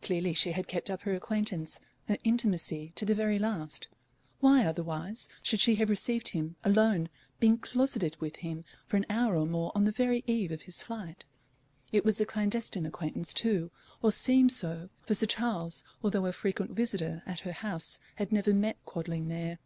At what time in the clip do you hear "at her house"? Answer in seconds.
17.24-18.00